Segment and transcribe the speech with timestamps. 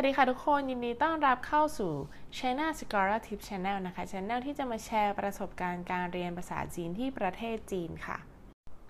[0.00, 1.92] วัสดีค่ะทุกคน ยินดีต้อนรับเข้าสู่
[2.36, 8.16] China Scholar Tip Channel นะคะ Channel ที่จะมาแชร์ประสบการณ์การเรียนภาษาจีนที่ประเทศจีนค่ะ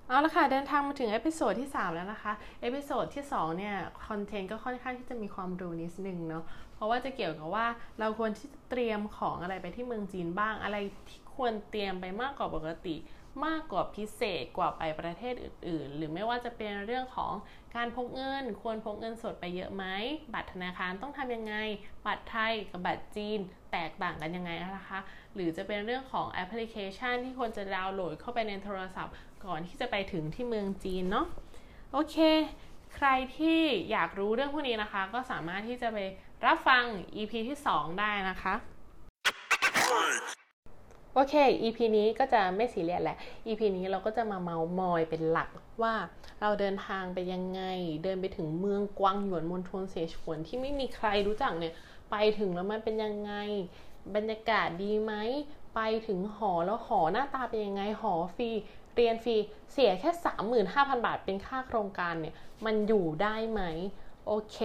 [0.09, 3.75] เอาละค่ะ เดินทางมาถึง episode ที่ 3 แล้วนะคะ episode ที่ 2 เนี่ย
[4.07, 6.45] content ก็ค่อนข้างที่จะมีความรู้นิดนึงเนาะ
[6.75, 7.67] เพราะว่าจะเกี่ยวกับว่า
[8.01, 10.77] เราควรที่จะเตรียมของอะไรไปที่เมืองจีนบ้างอะไร
[11.09, 12.95] ที่ควรเตรียมไปมากกว่าปกติ
[13.47, 17.33] มากกว่าพิเศษกว่าไปประเทศอื่น ๆ หรือไม่ว่าจะเป็นเรื่องของ
[17.77, 19.85] การพกเงิน ควรพกเงินสดไปเยอะไหม
[20.35, 21.55] บัตรธนาคารต้องทำยังไง
[22.07, 23.39] บัตรไทยกับบัตรจีน
[23.73, 25.01] แตกต่างกันยังไงนะคะ
[25.35, 31.27] หรือจะเป็นเรื่องของแอปพลิเคชันที่ควรจะดาวน์โหลดเข้าไปในโทรศัพท์ ก่อนที่จะไปถึงที่เมืองจีนเนาะ
[31.93, 32.17] โอเค
[32.97, 33.61] ใครที่
[33.91, 35.99] อยากรู้เรื่องพวกนี้นะคะ ก็สามารถที่จะไป
[36.47, 36.85] รับฟัง
[37.17, 38.55] EP ที่ 2 ได้นะคะ
[41.15, 43.17] โอเค EP นี้ก็จะไม่สีเรียสแหละ
[43.47, 45.49] EP นี้เราก็จะมาเมามอยเป็นหลัก
[45.83, 45.95] ว่า
[46.41, 47.63] เราเดินทางไปยังไง
[48.05, 51.75] เดินไปถึงเมืองกวางหยวนมณฑลเสฉวนที่ไม่มีใครรู้จักเนี่ย
[52.11, 53.33] ไปถึงแล้วมันเป็นยังไง
[54.15, 55.15] บรรยากาศดีไหม
[55.75, 58.51] ไปถึงหอแล้วหอหน้าตาเป็นยังไง หอฟรี
[58.95, 59.37] เรียนฟรี
[59.73, 60.11] เสียแค่
[60.65, 63.63] 35,000 บาทเป็นค่าโครงการเนี่ย มันอยู่ได้ไหม
[64.27, 64.57] โอเค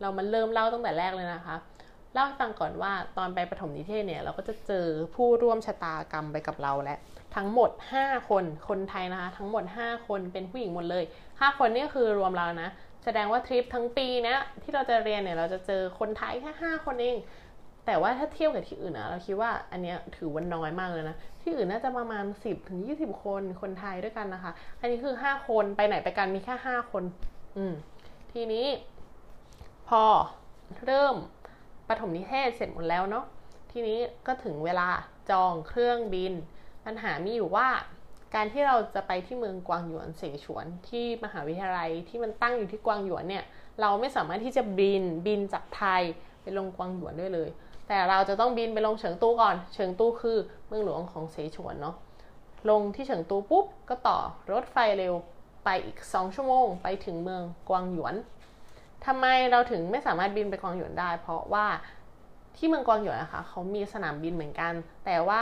[0.00, 1.56] เรามาเริ่มเล่าตั้งแต่แรกเลยนะคะ
[2.12, 6.96] เล่าให้ฟังก่อนว่าตอนไปประถมนิเทศเนี่ย เราก็จะเจอผู้ร่วมชะตากรรมไปกับเราและ
[7.36, 7.70] ทั้งหมด
[8.00, 12.70] 5 คนคนไทยนะคะ ทั้งหมด 5 คนเป็นผู้หญิงหมดเลย 5 คนนี่คือรวมเรานะ
[13.04, 17.16] แสดงว่าทริปทั้งปีเนี้ยที่เราจะเรียนเนี่ยเราจะเจอคนไทยแค่ 5 คนเอง
[17.86, 27.04] แต่ว่าถ้าเทียบกับที่อื่นนะเราคิดว่าอันเนี้ยถือว่าน้อยมากเลยนะ ที่อื่นน่าจะประมาณ 10ถึง20 คนคนไทยด้วยกันนะคะ อันนี้คือ 5 คนไปไหนไปกันมีแค่ 5 คน
[27.56, 27.72] อืม
[28.32, 28.66] ทีนี้
[29.88, 30.04] พอ
[30.86, 31.14] เริ่ม
[31.88, 33.24] ปฐมนิเทศเสร็จหมดแล้วเนาะ
[33.72, 34.88] ทีนี้ก็ถึงเวลา
[35.30, 36.32] จองเครื่องบิน
[36.84, 37.68] ปัญหามีอยู่ว่า
[38.34, 43.44] การที่เราจะไปที่เมืองกวางหยวนเสฉวนที่มหาวิทยาลัยที่มันตั้งอยู่ที่กวางหยวนเนี่ย
[43.80, 46.02] เราไม่สามารถที่จะบินบินจากไทย
[46.42, 47.48] ไปลงกวางหยวนได้เลย
[47.88, 51.96] แต่เราจะต้องบินไปลงเฉิงตูก่อน เฉิงตูคือเมืองหลวงของเสฉวนเนาะ
[52.70, 54.18] ลงที่เฉิงตูปุ๊บก็ต่อ
[54.52, 55.14] รถไฟเร็ว
[55.64, 58.14] ไปอีก 2 ชั่วโมง ไปถึงเมืองกวางหยวน
[59.06, 61.66] ทำไมเราถึงไม่สามารถบินไปกวางหยวนได้ เพราะว่า
[62.56, 64.72] ที่เมืองกวางหยวนนะคะเขามีสนามบินเหมือนกัน
[65.04, 65.40] แต่ว่า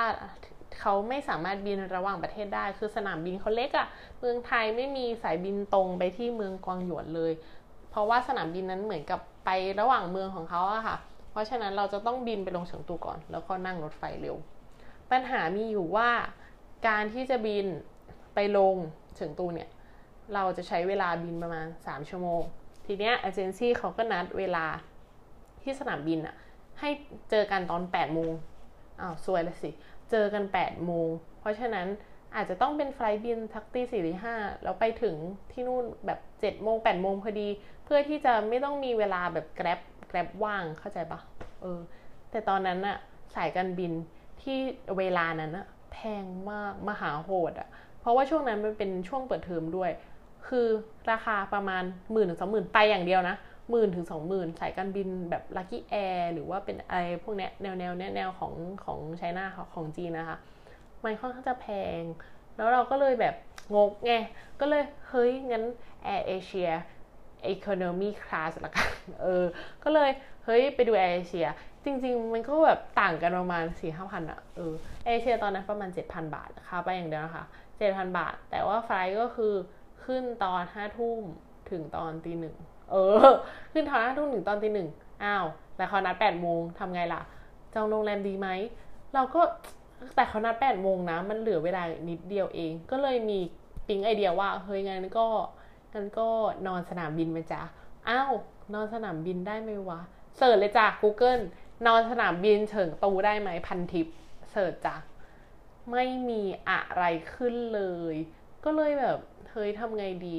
[0.81, 3.87] เขาไม่สามารถบินระหว่างประเทศได้ คือสนามบินเขาเล็กอะ่ะ
[4.21, 7.33] เมืองไทยไม่มีสายบินตรงไปที่เมืองกวางหยวนเลย
[7.91, 9.51] เพราะว่าสนามบินนั้นเหมือนกับไป
[9.81, 10.97] ระหว่างเมืองของเขาอะค่ะ
[11.31, 14.37] เพราะฉะนั้นเราจะต้องบินไปลงเฉิงตูก่อน แล้วก็นั่งรถไฟเร็ว
[15.11, 16.11] ปัญหามีอยู่ว่า
[16.89, 17.67] การที่จะบิน
[18.35, 18.77] ไปลง
[19.17, 19.69] เฉิงตูเนี่ย
[20.35, 22.43] เราจะใช้เวลาบินประมาณ 3 ชั่วโมง
[22.87, 24.67] ทีเนี้ยเอเจนซี่เขาก็นัดเวลา
[25.63, 26.35] ที่สนามบินอะ
[26.81, 26.91] ให้
[27.31, 28.33] เจอกันตอน8โมง
[29.01, 29.71] อ้าวสวยเลยสิ
[30.11, 31.09] เจอกัน8โมง
[31.41, 31.87] เพราะฉะนั้น
[32.35, 35.15] อาจจะต้องเป็นไฟล์บินทักตีสี่หรือห้าแล้วไปถึง
[35.53, 37.49] ที่นู่นแบบ7โมง8โมงพอดี
[37.85, 41.21] เพื่อที่จะไม่ต้องมีเวลาแบบแกร็บแกร็บว่างเข้าใจปะ
[41.63, 41.81] เออ
[42.31, 42.97] แต่ตอนนั้นอะ
[43.35, 43.93] สายการบิน
[44.43, 44.59] ที่
[44.99, 47.69] เวลานั้นอะแพงมากมหาโหดอะ
[48.01, 49.91] เพราะว่าช่วงนั้นมันเป็นช่วงเปิดเทอมด้วย
[50.49, 50.67] คือ
[51.11, 53.37] ราคาประมาณหมื่นถึงสองหมื่นไปอย่างเดียวนะ
[53.71, 58.53] หมื่นถึงสองหมื่นสายการบินแบบลัคกี้แอร์หรือว่าเป็นอะไรพวกเนี้ยแนวแนวแนวของ
[58.85, 60.39] ของไชน่าของจีนนะคะ
[61.05, 61.67] มันค่อนข้างจะแพ
[62.01, 62.03] ง
[62.57, 63.35] แล้วเราก็เลยแบบ
[63.75, 64.13] งกไง
[64.61, 65.65] ก็เลย เฮ้ย งั้น
[66.15, 66.73] Air Asia
[67.53, 68.91] Economy Class ละกัน
[69.23, 69.45] เออ
[69.85, 70.11] ก็เลย
[70.45, 71.49] เฮ้ย ไปดู Air Asia
[71.85, 74.73] จริง ๆ มันก็แบบต่างกันประมาณ4ี่ห้าพันอะเออ
[75.07, 77.45] Air Asia ตอนนั้นประมาณ 7,000 บาทค่าไปอย่างเดียวนะคะ
[77.81, 79.55] 7,000 บาท แต่ว่าไฟล์ก็คือ
[80.07, 81.21] ขึ้นตอนห้าทุ่ม
[81.71, 82.57] ถึงตอนตีหนึ่ง
[82.91, 83.27] เออ
[83.73, 84.89] ขึ้นตอนห้าทุ่มถึงตอนตีหนึ่ง
[85.25, 85.47] อ้าว
[85.77, 87.23] แต่เขานัดแปดโมงทำไงล่ะ
[87.75, 88.49] จองโรงแรมดีไหม
[89.15, 89.41] เราก็
[90.17, 93.39] แต่เขานัดแปดโมงนะ มันเหลือเวลานิดเดียวเอง ก็เลยมี
[93.87, 95.27] ปิ๊งไอเดียว่า เฮ้ยงั้นก็
[95.93, 96.29] งั้นก็
[96.67, 97.61] นอนสนามบินไปจ้ะ
[98.09, 98.33] อ้าว
[98.75, 100.01] นอนสนามบินได้ไหมวะ
[100.37, 101.43] เสิร์ชเลยจ้ะ Google
[101.87, 104.07] นอนสนามบินเฉิงตูได้ไหมพันทิป
[104.53, 104.97] เสิร์ชจ้ะ
[105.91, 108.15] ไม่มีอะไรขึ้นเลย
[108.65, 109.19] ก็เลยแบบ
[109.57, 110.39] เฮ้ยทำไงดี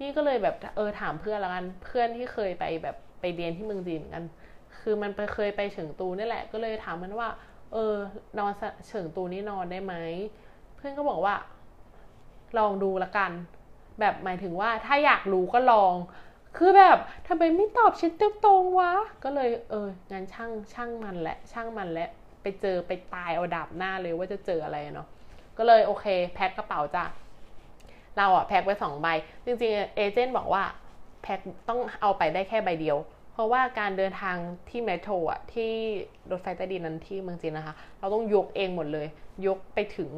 [0.00, 4.24] นี่ก็เลยแบบเออถามเพื่อนละกัน เพื่อนที่เคยไปแบบไปเรียนที่เมืองจีนกัน
[4.80, 7.28] คือมันไปเคยไปเฉิงตูนี่แหละ ก็เลยถามมันว่า
[7.72, 7.94] เออ
[8.38, 8.52] นอน
[8.88, 9.94] เฉิงตูนี่นอนได้ไหม
[10.76, 11.34] เพื่อนก็บอกว่า
[12.58, 13.32] ลองดูละกัน
[14.00, 15.94] แบบหมายถึงว่าถ้าอยากรู้ก็ลอง
[16.56, 16.98] คือแบบ
[17.28, 18.92] ทำไมไม่ตอบชิดตรงๆวะ
[19.24, 22.08] ก็เลย เอองั้นช่างช่างมันแหละ ช่างมันแหละ
[22.42, 25.08] ไปเจอไปตายเอาดาบหน้าเลยว่าจะเจออะไรเนาะ
[25.58, 27.04] ก็เลยโอเค แพ็คกระเป๋าจ้ะ
[28.18, 29.08] เราอะแพ็คไปสองใบ
[29.44, 30.64] จริงๆ เอเจนต์บอกว่า
[31.22, 32.98] แพ็คต้องเอาไปได้แค่ใบเดียว
[33.32, 34.36] เพราะว่าการเดินทาง
[34.68, 35.72] ที่เมโทรอะที่
[36.30, 39.06] รถไฟใต้ดินนั้นที่เมืองจีนนะคะ เราต้องยกเองหมดเลย
[39.46, 40.10] ยกไปถึง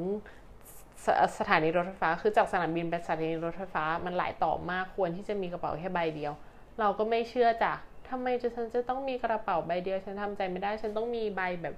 [1.05, 1.06] ส
[1.38, 6.32] สถานีรถไฟฟ้า คือจากสนามบินไปสถานีรถไฟฟ้ามันหลายต่อมากควรที่จะมีกระเป๋าแค่ใบเดียว
[6.81, 7.73] เราก็ไม่เชื่อจ้ะ
[8.08, 8.26] ทำไม
[8.56, 11.75] ฉันจะต้องมีกระเป๋าใบเดียว ฉันทำใจไม่ได้ ฉันต้องมีใบแบบ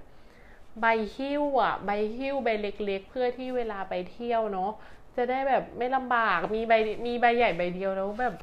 [0.81, 0.85] ใบ
[1.15, 4.71] หิ้วอะ ใบหิ้วใบเล็ก ๆ เพื่อที่เวลาไปเที่ยวเนาะ
[5.17, 6.73] จะได้แบบไม่ลำบากมีใบ
[7.05, 8.35] มีใบใหญ่ใบเดียวแล้วแบบ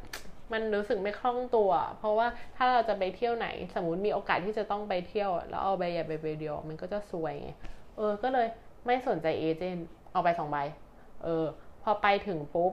[0.52, 2.26] มันรู้สึกไม่คล่องตัว เพราะว่า
[2.56, 7.50] ถ้าเราจะไปเที่ยวไหน สมมติมีโอกาสที่จะต้องไปเที่ยว แล้วเอาใบใหญ่ใบเดียว มันก็จะซวยไง
[7.96, 8.46] เออ ก็เลย
[8.86, 10.58] ไม่สนใจ agent เอาไปสองใบ
[11.24, 11.44] เออ
[11.82, 12.72] พอไปถึงปุ๊บ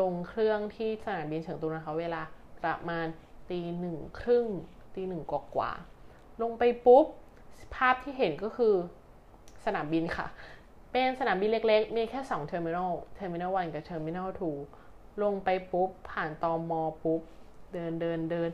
[0.00, 2.22] ลงเครื่องที่สนามบินเฉิงตูนะคะเวลา
[2.64, 3.06] ประมาณ
[3.50, 4.46] ตีหนึ่งครึ่ง
[4.94, 5.72] ตีหนึ่งกว่า
[6.42, 7.06] ลงไปปุ๊บ
[7.74, 8.74] ภาพที่เห็นก็คือ
[9.64, 10.26] สนามบินค่ะ
[10.92, 14.50] เป็นสนามบินเล็กๆ มีแค่2 terminal terminal one กับ terminal two
[15.22, 17.20] ลงไปปุ๊บ ผ่านตอมอปุ๊บ
[17.72, 18.50] เดินเดินเดิน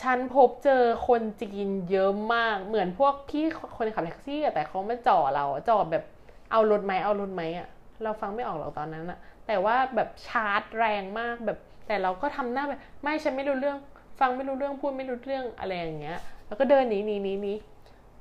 [0.00, 3.44] ฉันพบเจอคนจีนเยอะมาก เหมือนพวกพี่
[3.76, 6.04] คนขับแท็กซี่แต่เขาไม่จ่อเราจ่อแบบ
[6.50, 7.68] เอารถไหมเอารถไหมอะ
[8.02, 13.78] เราฟังไม่ออกหรอกตอนนั้นอะแต่ว่าแบบชาร์จแรงมากแบบ แต่เราก็ทำหน้าแบบ ไม่ฉันไม่รู้เรื่อง
[14.20, 17.54] ฟังไม่รู้เรื่องพูดไม่รู้เรื่องอะไรอย่างเงี้ย แล้วก็เดินหนีหนีหนีหนี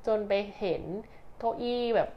[0.07, 0.83] จนไปเห็น
[1.39, 2.09] เก้าอี้แบบ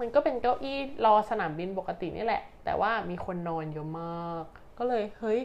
[0.00, 4.44] มันก็เป็นเก้าอี้รอสนามบินปกตินี่แหละ แต่ว่ามีคนนอนเยอะมาก
[4.78, 5.40] ก็เลยเฮ้ย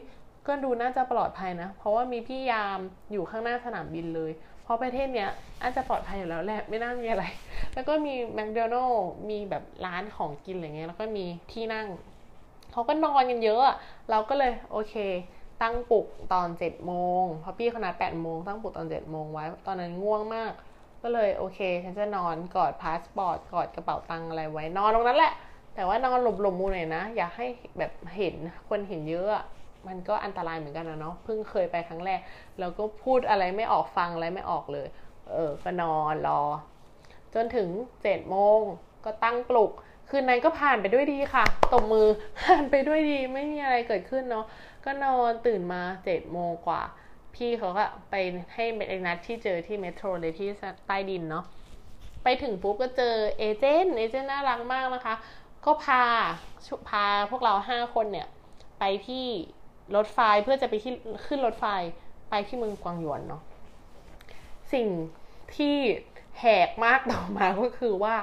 [0.48, 2.80] ก็ดูน่าจะปลอดภัยนะ เพราะว่ามีพี่ยาม
[3.12, 4.32] อยู่ข้างหน้าสนามบินเลย
[4.64, 5.30] เพราะประเทศเนี้ย
[5.62, 7.26] อาจจะปลอดภัยอยู่แล้วแหละไม่น่ามีอะไร
[7.74, 11.88] แล้วก็มีแมคโดนัลล์มีแบบร้านของกินอะไรเงี้ย แล้วก็มีที่นั่ง
[12.72, 13.62] เขาก็นอนกันเยอะ
[14.10, 14.96] เราก็เลยโอเค
[15.62, 20.52] ตั้งปลุกตอนเจ็ดโมงเพราะพี่เขานัดแปดโมงตั้งปลุกตอนเจ็ดโมงไว้ ตอนนั้นง่วงมาก
[21.02, 25.34] ก็เลยโอเค ฉันจะนอนกอดพาสปอร์ตกอดกระเป๋าตังอะไรไว้นอนตรงนั้นแหละ
[25.76, 27.46] แต่ว่านอนหลบๆมุมหน่อยนะ อย่าให้
[27.78, 28.36] แบบเห็น
[28.70, 29.30] คนเห็นเยอะ
[29.88, 32.20] มันก็อันตรายเหมือนกันนะเนาะเพิ่งเคยไปครั้งแรก
[32.60, 34.88] แล้วก็พูดอะไรไม่ออกฟังอะไรไม่ออกเลย
[35.34, 36.42] เออก็นอนรอ
[37.34, 37.68] จนถึง
[38.04, 38.60] เจ็ดโมง
[39.06, 39.72] ก็ตั้งปลุก
[40.10, 42.08] คืนนั้นก็ผ่านไปด้วยดีค่ะตบมือ
[42.40, 44.46] ผ่านไปด้วยดีไม่มีอะไรเกิดขึ้นเนาะ
[44.86, 46.82] ก็นอนตื่นมาเจ็ดโมงกว่า
[47.36, 48.16] พี่เขาก็ไป
[48.54, 50.48] ให้เมนัดที่เจอที่เมโทรเลยที่
[50.88, 51.46] ใต้ดินเนาะ
[52.24, 55.16] ไปถึงปุ๊บก็เจอเอเจนต์เอเจนต์น่ารักมากนะคะ
[55.66, 56.04] ก็พา
[56.90, 58.28] พาพวกเราห้าคนเนี่ย
[58.80, 59.26] ไปที่
[59.96, 60.94] รถไฟเพื่อจะไปที่
[61.26, 61.66] ขึ้นรถไฟ
[62.30, 63.42] ไปที่เมืองกวางหยวนเนาะ
[64.74, 64.88] สิ่ง
[65.56, 65.76] ที่
[66.40, 68.16] แหกมากต่อมาก็คือว่า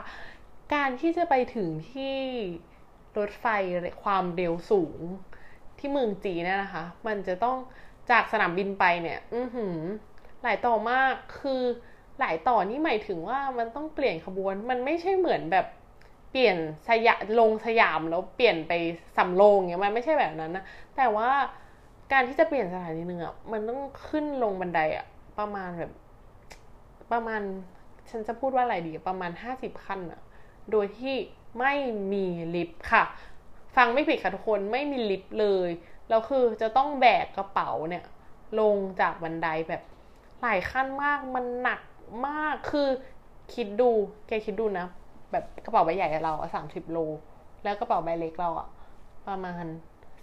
[0.75, 2.17] การที่จะไปถึงที่
[3.19, 3.47] รถไฟ
[4.03, 5.01] ความเร็วสูง
[5.79, 7.57] ที่เมืองจีนเนี่ยนะคะ มันจะต้อง
[8.11, 9.79] จากสนามบินไปเนี่ย อือหือ
[10.43, 11.63] หลายต่อมากคือ
[12.21, 15.67] หลายต่อนี่หมายถึงว่ามันต้องเปลี่ยนขบวน มันไม่ใช่เหมือนแบบ
[16.31, 16.57] เปลี่ยน
[16.89, 18.73] สยามลงสยามแล้วเปลี่ยนไป
[19.17, 20.65] สำโรงเงี้ยมันไม่ใช่แบบนั้นนะ
[20.97, 21.31] แต่ว่า
[22.13, 25.07] การที่จะเปลี่ยนสถานีหนึ่งอะมันต้องขึ้นลงบันไดอะ
[25.39, 25.93] ประมาณแบบ
[27.13, 27.41] ประมาณ
[28.11, 30.21] ฉันจะพูดว่าอะไรดีประมาณห้าสิบขั้นอะ
[30.71, 31.15] โดยที่
[31.59, 31.75] ไม่
[32.13, 33.05] มีลิฟต์ค่ะ
[33.77, 35.71] ฟังไม่ผิดค่ะทุกคนไม่มีลิฟต์เลย
[36.09, 38.05] แล้วคือจะต้องแบกกระเป๋าเนี่ย
[38.61, 39.83] ลงจากบันไดแบบ
[40.43, 41.81] หลายขั้นมากมันหนัก
[42.27, 42.89] มากคือ
[43.55, 43.91] คิดดู
[44.27, 44.87] แกคิดดูนะ
[45.33, 46.99] แบบกระเป๋าใบใหญ่เราอะสามสิบโล
[47.65, 48.69] แล้วกระเป๋าใบเล็กเราอะ
[49.29, 49.65] ประมาณ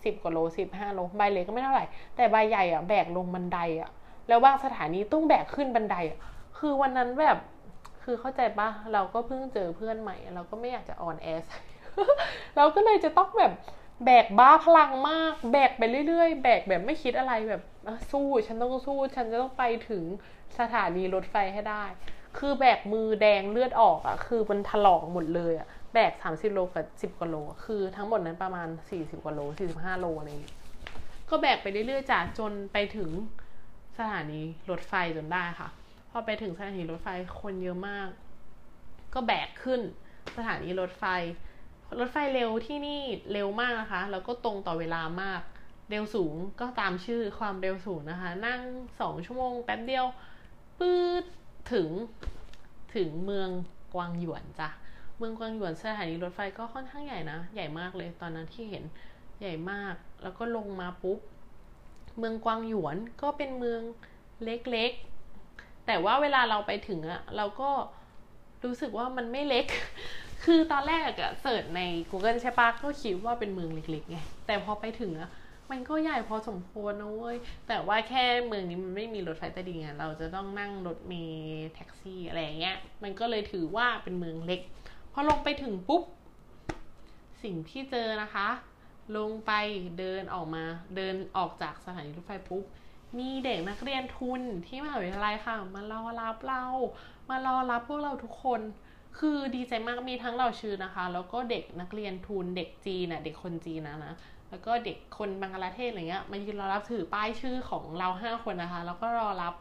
[0.04, 1.86] สิบกว่าโลสิบห้าโลใบเล็กก็ไม่เท่าไหร่
[2.16, 3.92] แต่ใบใหญ่อะแบกลงบันไดอะ
[4.28, 6.18] แล้วบางสถานีต้องแบกขึ้นบันไดอะ
[6.58, 7.38] คือวันนั้นแบบ
[8.04, 11.28] คือเข้าใจปะเราก็เพิ่งเจอเพื่อนใหม่ เราก็ไม่อยากจะอ่อนแอ
[12.58, 13.52] เราก็เลยจะต้องแบบ
[14.06, 17.62] แบกบ้าพลังมาก แบกไปเรื่อยๆ แบกแบบไม่คิดอะไรแบบ
[18.12, 20.04] สู้ฉันต้องสู้ ฉันจะต้องไปถึง
[20.60, 21.84] สถานีรถไฟให้ได้
[22.38, 27.36] คือแบกมือแดงเลือดออกอะ่ะ คือมันถลอกหมดเลยอะ่ะ แบกสามสิบโลกับสิบกว่าโล
[27.66, 30.56] คือทั้งหมดนั้นประมาณสี่สิบกว่าโลสี่สิบห้าโลอะไรอย่างเงี้ย
[31.30, 33.10] ก็แบกไปเรื่อยๆจ้ะจนไปถึง
[33.98, 34.40] สถานี
[34.70, 35.70] รถไฟจนได้ค่ะ
[36.10, 37.08] พอไปถึงสถานีรถไฟ
[37.42, 38.10] คนเยอะมาก
[39.14, 39.82] ก็แบกขึ้น
[40.36, 41.04] สถานีรถไฟ
[42.00, 43.02] รถไฟเร็วที่นี่
[43.34, 45.42] เร็วมากนะคะ แล้วก็ตรงต่อเวลามาก
[45.90, 48.62] เร็วสูงก็ตามชื่อความเร็วสูงนะคะ นั่ง
[49.02, 50.06] สองชั่วโมงแป๊บเดียว
[50.80, 51.24] ปื๊ด
[51.74, 51.90] ถึง
[52.96, 53.50] ถึงเมือง
[53.94, 54.70] กวางหยวนจ้ะ
[55.18, 58.84] เมืองกวางหยวนสถานีรถไฟก็ค่อนข้างใหญ่นะ ใหญ่มากเลยตอนนั้นที่เห็น
[59.40, 61.20] ใหญ่มาก แล้วก็ลงมาปุ๊บ
[62.18, 63.82] เมืองกวางหยวนก็เป็นเมือง
[64.44, 67.70] เล็กๆ แต่ว่าเวลาเราไปถึงอะเราก็
[68.66, 69.66] รู้สึกว่ามันไม่เล็ก
[70.44, 71.82] คือตอนแรกอะเสิร์ชใน
[72.12, 75.30] Google ใช่ปะก็คิดว่าเป็นเมืองเล็กๆไง แต่พอไปถึงอะ
[75.72, 84.62] มันก็ใหญ่พอสมควรนะเว้ย แต่ว่าแค่เมืองนี้มันไม่มีรถไฟใต้ดินไงเราจะต้องนั่งรถเมล์แท็กซี่อะไรเงี้ย มันก็เลยถือว่าเป็นเมืองเล็ก
[85.14, 86.04] พอลงไปถึงปุ๊บ
[87.44, 88.50] สิ่งที่เจอนะคะ
[89.18, 89.52] ลงไป
[90.00, 90.64] เดินออกมา
[90.96, 92.64] เดินออกจากสถานีรถไฟปุ๊บ
[93.18, 96.64] มีเด็กนักเรียนทุนที่มหาวิทยาลัยค่ะ มารอรับเรา
[97.30, 98.62] มารอรับพวกเราทุกคน
[99.18, 104.14] คือดีใจมากมีทั้งเราชื่อนะคะ แล้วก็เด็กนักเรียนทุนเด็กจีนน่ะเด็กคนจีนนะนะ
[104.50, 109.54] แล้วก็เด็กคนบังกลาเทศอะไรเงี้ยมายืนรอรับถือป้ายชื่อของเราห้าคนนะคะ แล้วก็รอรับ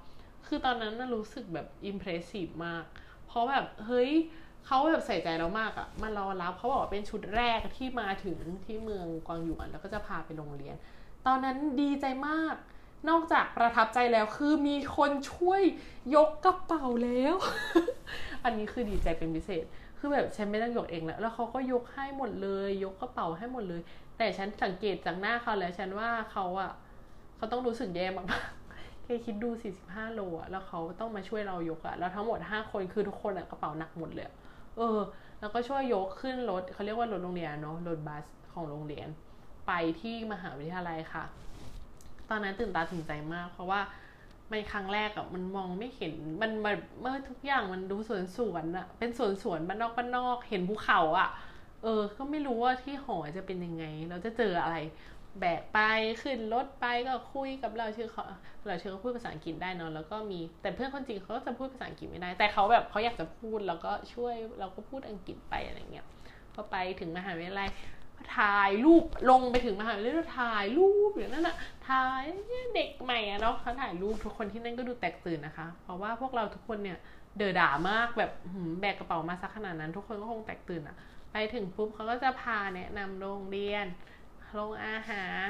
[0.46, 2.84] คือตอนนั้นน่ะรู้สึกแบบอิมเพรสซีฟมาก
[3.26, 4.10] เพราะแบบเฮ้ย
[4.66, 10.76] เขาแบบใส่ใจเรามากอะมารอรับเขาบอกว่าเป็นชุดแรกที่มาถึงที่เมืองกวางหยวนแล้วก็จะพาไปโรงเรียน
[11.26, 12.54] ตอนนั้นดีใจมาก
[13.08, 15.62] นอกจากประทับใจแล้วคือมีคนช่วย
[16.16, 17.36] ยกกระเป๋าแล้ว
[18.44, 19.64] อันนี้คือดีใจเป็นพิเศษ
[19.98, 23.82] คือแบบฉันไม่ต้องยกเองแล้ว แล้วเขาก็ยกให้หมดเลย ยกกระเป๋าให้หมดเลย
[24.18, 26.72] แต่ฉันสังเกตจากหน้าเขาแล้วฉันว่าเขาอะ
[27.36, 34.26] เขาต้องรู้สึกแย่มากๆแค่คิดดู 45 โลอะแล้วเขาต้องมาช่วยเรายกอะแล้วทั้งหมด 5 คนคือทุกคนอะกระเป๋าหนักหมดเลย
[34.76, 34.98] เออ
[35.40, 39.08] แล้วก็ช่วยยกขึ้นรถเขาเรียกว่ารถโรงเรียนเนาะรถบัสของโรงเรียน
[39.66, 41.24] ไปที่มหาวิทยาลัยค่ะ
[42.32, 43.80] ตอนนั้นตื่นตาตื่นใจมาก เพราะว่า
[44.50, 51.28] มันครั้งแรกอะมันมองไม่เห็นมันมันเมื่อทุกอย่างมันดูสวนสวนอะเป็นสวนสวนบ้านนอกบ้านนอกเห็นภูเขาอะ
[51.82, 54.76] เออ ก็ไม่รู้ว่าที่หอจะเป็นยังไง เราจะเจออะไร
[55.40, 55.78] แบกไป
[56.22, 58.24] ขึ้นรถไปก็คุยกับเราชื่อเขา
[58.66, 66.06] เราชื่อเขาพูดภาษาอังกฤษได้เนอะแล้วก็มีแต่เพื่อนคนจริงเขาก็จะพูดภาษาอังกฤษไม่ได้ แต่เขาแบบเขาอยากจะพูดแล้วก็ช่วยเราก็พูดอังกฤษไปอะไรเงี้ย
[66.54, 67.68] พอไปถึงมหาวิทยาลัย
[68.38, 71.56] ถ่ายรูปลงไปถึงมหาวิทยาลัยถ่ายรูปอย่างนั้นอะ
[71.88, 72.22] ถ่าย
[72.74, 76.98] เด็กใหม่อะเนาะเขาถ่ายรูปทุกคนที่นั่นก็ดูแตกตื่นนะคะ เพราะว่าพวกเราทุกคนเนี่ย
[77.36, 78.32] เดือด่ามากแบบ
[78.80, 80.96] แบกกระเป๋ามาสักขนาดนั้น ทุกคนก็คงแตกตื่นอะ
[81.32, 83.86] ไปถึงปุ๊บเขาก็จะพาแนะนำโรงเรียน
[84.54, 85.48] โรงอาหาร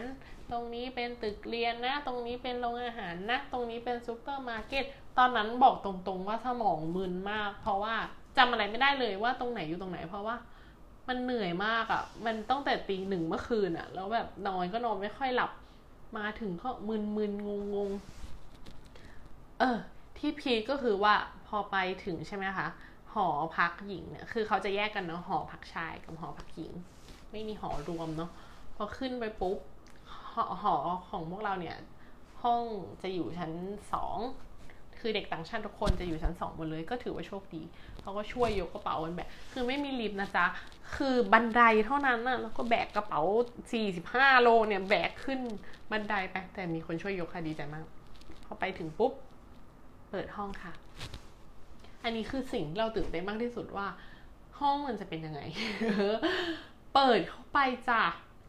[0.51, 4.85] ตรงนี้เป็นตึกเรียนนะ ตรงนี้เป็นโรงอาหารนะ ตรงนี้เป็นซูเปอร์มาร์เก็ต
[5.19, 7.95] ตอนนั้นบอกตรงๆว่าสมองมึนมาก เพราะว่า
[8.37, 10.37] จำอะไรไม่ได้เลยว่าตรงไหนอยู่ตรงไหน เพราะว่า
[11.09, 15.51] มันเหนื่อยมากอะ่ะ มันตั้งแต่ตีหนึ่งเมื่อคืนอะ่ะ แล้วแบบนอนก็นอนไม่ค่อยหลับ
[16.19, 17.91] มาถึงก็มึนมึนงงง
[19.59, 19.79] เออ
[20.19, 21.15] ที่พีก็คือว่า
[21.47, 22.67] พอไปถึงใช่ไหมคะ
[23.13, 26.73] หอพักหญิงเนี่ย คือเขาจะแยกกันเนาะ หอพักชายกับหอพักหญิง
[27.33, 28.31] ไม่มีหอรวมเนาะ
[28.77, 29.59] พอขึ้นไปปุ๊บ
[30.33, 30.75] หอหอ
[31.09, 31.77] ของพวกเราเนี่ย
[32.43, 32.63] ห้อง
[33.03, 33.53] จะอยู่ชั้น
[33.93, 34.19] สอง
[35.03, 37.63] คือเด็กต่างชาติทุกคนจะอยู่ชั้นสองหมดเลยก็ถือว่าโชคดี
[38.01, 40.47] เขาก็ช่วยยกกระเป๋ากันแบบคือไม่มีลิฟต์นะจ๊ะ
[40.97, 43.21] คือบันไดเท่านั้นน่ะแล้วก็แบกกระเป๋า
[43.81, 45.41] 45 โลเนี่ยแบกขึ้น
[45.91, 47.85] บันไดไปแต่มีคนช่วยยกค่ะดีใจมาก
[48.45, 49.13] พอไปถึงปุ๊บ
[50.11, 50.73] เปิดห้องค่ะ
[52.05, 53.87] อันนี้คือสิ่งเราตื่นเต้นมากที่สุดว่า
[54.61, 55.41] ห้องมันจะเป็นยังไง
[56.95, 58.03] เปิดเข้าไปจ้ะ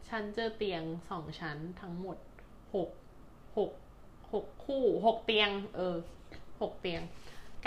[0.09, 2.17] ฉันเจอเตียงสองชั้นทั้งหมด
[2.73, 2.89] หก
[3.57, 3.71] หก
[4.33, 5.95] หกคู่หกเตียง เออ
[6.63, 7.03] หกเตียง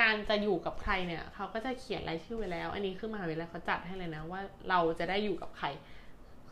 [0.01, 5.67] การจะอยู่กับใครเนี่ยเขาก็จะเขียนรายชื่อไว้แล้ว อันนี้คือมหาวิทยาลัยเขาจัดให้เลยนะว่าเราจะได้อยู่กับใคร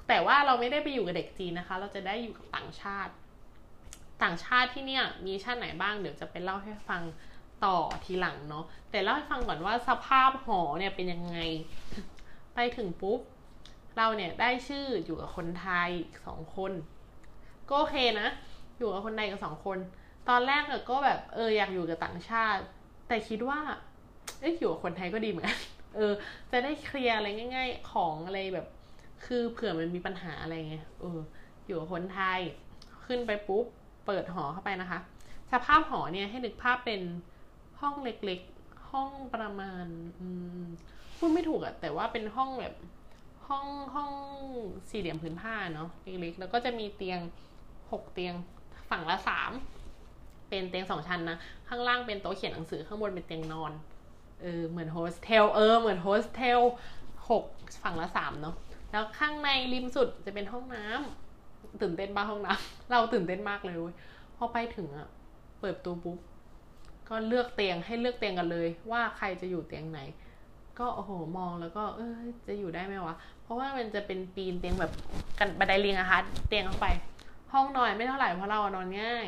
[0.08, 3.12] แต่ว่าเราไม่ได้ไปอยู่กับเด็กจีนนะคะ เราจะได้อยู่กับต่างชาติ
[4.22, 7.02] ต่างชาติที่เนี่ยมีชาติไหนบ้างเดี๋ยวจะไปเล่าให้ฟัง
[7.64, 11.36] ต่อทีหลังเนาะแต่เล่าให้ฟังก่อนว่าสภาพหอเนี่ยเป็นยังไง
[12.54, 13.20] ไปถึงปุ๊บ
[13.96, 15.90] เราเนี่ยได้ชื่ออยู่กับคนไทย
[16.26, 16.72] สองคน
[17.68, 18.28] ก็โอเคนะ
[18.78, 19.78] อยู่กับคนไทยกับสองคน
[20.28, 22.62] ตอนแรกก็แบบเอออยากอยู่กับต่างชาติ
[23.08, 23.60] แต่คิดว่า
[24.40, 25.58] เอ้ยอยู่กับคนไทยก็ดีเหมือนกัน
[25.96, 26.12] เออ
[26.50, 28.66] จะได้เคลียร์อะไรง่าย ๆ ของอะไรแบบ
[29.24, 31.20] คือเผื่อมันมีปัญหาอะไรเงี้ยเออ
[31.66, 32.40] อยู่กับคนไทย
[33.06, 33.66] ขึ้นไปปุ๊บ
[34.06, 34.98] เปิดหอเข้าไปนะคะ
[35.52, 37.00] สภาพหอเนี่ยให้นึกภาพเป็น
[37.80, 39.86] ห้องเล็กๆ ห้องประมาณ
[41.16, 42.74] พูดไม่ถูกอะแต่ว่าเป็นห้องแบบ
[43.48, 44.10] ห้องห้อง
[44.88, 47.20] สี่เหลี่ยมผืนผ้าเนาะเล็กๆแล้วก็จะมีเตียง
[47.90, 48.34] หกเตียง
[48.90, 49.52] ฝั่งละสาม
[50.48, 53.72] เป็นเตียงสองชั้นนะ ข้างล่างเป็นโต๊ะเขียนหนังสือข้างบนเป็นเตียงนอน
[54.42, 56.60] เออเหมือนโฮสเทลเออเหมือนโฮสเทล
[57.30, 57.44] หก
[57.82, 58.54] ฝั่งละสามเนาะ
[58.90, 63.76] แล้วข้างในริมสุดจะเป็นห้องน้ำตื่นเต้นบ้าห้องน้ำเราตื่นเต้นมากเลย
[64.36, 65.08] พอไปถึงอะ
[65.60, 66.18] เปิดตัวปุ๊บ
[67.08, 70.00] ก็เลือกเตียงให้เลือกเตียงกันเลย ว่าใครจะอยู่เตียงไหน
[70.78, 74.92] ก็โอ้โหมองแล้วก็เออจะอยู่ได้ไหมวะเพราะว่ามันจะเป็นปีนเตียงแบบ
[75.38, 76.86] กันบันไดเรียงอะคะเตียงเข้าไป
[77.52, 79.26] ห้องนอนไม่เท่าไหร่เพราะเรานอนง่าย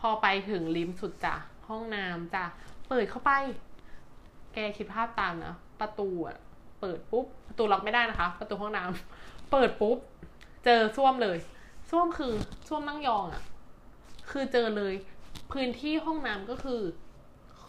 [0.00, 1.34] พอไปถึงริมสุดจ้ะ
[1.68, 2.44] ห้องน้ำจ้ะ
[2.88, 3.32] เปิดเข้าไป
[4.54, 6.36] แกคิดภาพตามนะประตูอะ
[6.80, 9.98] เปิดปุ๊บประตูล็อกไม่ได้นะคะ ประตูห้องน้ำเปิดปุ๊บ
[10.64, 11.38] เจอส้วมเลย
[11.90, 12.32] ส้วมคือ
[12.68, 13.42] ส้วมนั่งยองอะ
[14.30, 14.94] คือเจอเลย
[15.52, 16.80] พื้นที่ห้องน้ำก็คือ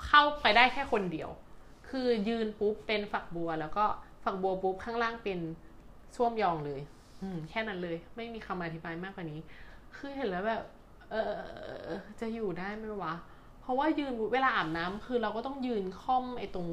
[0.06, 1.30] เข้าไปได้แค่คนเดียว
[1.90, 3.86] คือยืนปุ๊บเป็นฝักบัว แล้วก็
[4.24, 5.40] ฝักบัวปุ๊บข้างล่างเป็น
[6.16, 6.82] ส้วมยองเลย
[7.22, 9.40] อืม แค่นั้นเลย ไม่มีคำอธิบายมากกว่านี้
[9.96, 10.64] คือเห็นแล้วแบบ
[11.12, 11.90] เออ
[12.20, 13.14] จะอยู่ได้ไหมวะ
[13.62, 16.68] เพราะว่ายืนเวลาอาบน้ำคือเราก็ต้องยืนค่อมไอ้ตรง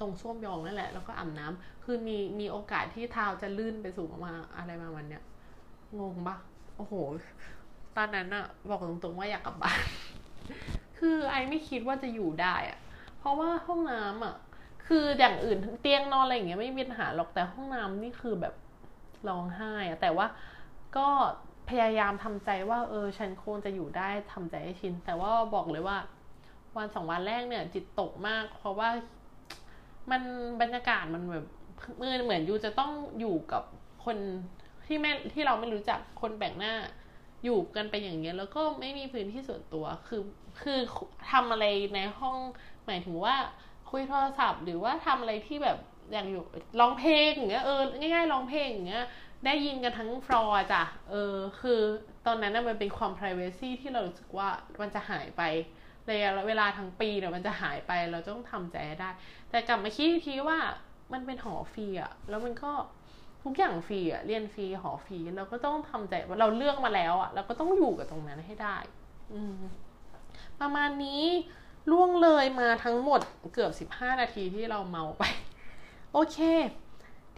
[0.00, 5.22] ตรงส้วมยองนั่นแหละ แล้วก็อาบน้ำคือมีมีโอกาสที่เท้าจะลื่นไปสู่มาอะไรมามันเนี้ย
[6.00, 6.36] งงปะ
[6.76, 6.94] โอ้โห
[7.96, 9.78] ตอนนั้นอะบอกตรงๆว่าอยากกลับบ้าน
[10.98, 12.78] คือไอไม่คิดว่าจะอยู่ได้อะ
[13.18, 14.34] เพราะว่าห้องน้ำอะ
[14.86, 18.54] คืออย่างอื่นเตียงนอนอะไรอย่างเงี้ยไม่มีปัญหาหรอกแต่ห้องน้ำนี่คือแบบ
[19.28, 20.26] ร้องไห้อะแต่ว่า
[20.96, 21.08] ก็
[21.68, 25.98] พยายามทำใจว่าเออฉันคงจะอยู่ได้ทำใจให้ชิน แต่ว่าบอกเลยว่า
[26.76, 28.88] วันสองวันแรกเนี่ย จิตตกมาก เพราะว่า
[30.10, 30.22] มัน
[30.60, 31.46] บรรยากาศมันแบบ
[32.00, 33.62] มือเหมือนยูจะต้องอยู่กับ
[34.04, 34.16] คน
[34.86, 36.74] ที่แม่ที่เราไม่รู้จักคนแปลกหน้า
[37.44, 40.22] อยู่กันไปอย่างเงี้ย แล้วก็ไม่มีพื้นที่ส่วนตัวคือ
[40.62, 40.78] คือ
[41.30, 42.36] ทำอะไรในห้อง
[42.86, 43.36] หมายถึงว่า
[43.90, 45.78] คุยโทรศัพท์ หรือว่าทำอะไรที่แบบ
[46.12, 46.42] อย่างอยู่
[46.80, 49.04] ร้องเพลงอย่างเงี้ยเออง่ายๆร้องเพลงอย่างเงี้ย
[49.44, 51.80] ได้ยินกันทั้งฟลอร์จ้ะ เออ คือ
[52.26, 54.48] ตอนนั้นน่ะมันเป็นความ p r i เวซีที่เรารู้สึกว่า
[54.80, 55.42] มันจะหายไป
[56.06, 59.10] เลยเวลาทั้งปีเนี่ยมันจะหายไป เราต้องทำใจได้
[59.50, 60.58] แต่กลับมาคิดทีว่า
[61.12, 62.72] มันเป็นหอฟรีอะแล้วมันก็
[63.42, 68.76] ทุกอย่างฟรีอะเรียนฟรีหอฟรีเราก็ต้องทำใจว่าเราเลือกมาแล้วอะเราก็ต้องอยู่กับตรงนั้นให้ได้
[69.32, 69.58] อืม
[70.60, 71.22] ประมาณนี้
[71.90, 73.20] ล่วงเลยมาทั้งหมด
[73.54, 75.24] เกือบ 15 นาทีที่เราเมาไป
[76.12, 76.38] โอเค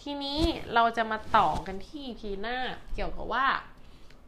[0.02, 0.40] ทีนี้
[0.74, 2.56] เราจะมาต่อกันที่ EP หน้า
[2.94, 3.46] เกี่ยวกับว่า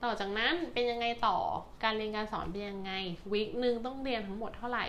[0.03, 1.37] ต่อจากนั้นเป็นยังไงต่อ
[1.83, 2.93] การเรียนการสอนเป็นยังไง
[3.33, 4.87] วีคหนึ่งต้องเรียนทั้งหมดเท่าไหร่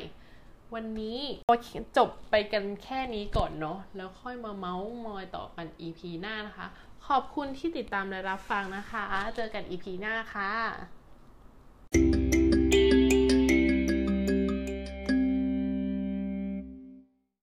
[0.74, 1.20] วันนี้
[1.98, 6.68] จบไปกันแค่นี้ก่อนเนาะแล้วค่อยมาเมาส์มอยต่อกัน EP หน้านะคะ
[7.08, 12.23] ขอบคุณที่ติดตามและรับฟังนะคะ เจอกัน EP หน้าค่ะ